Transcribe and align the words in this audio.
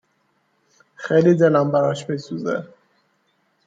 خیلی 0.95 1.35
دلم 1.35 1.71
براش 1.71 2.09
می 2.09 2.17
سوزه 2.17 2.67